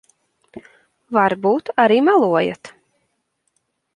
[1.17, 2.71] Varbūt arī melojat.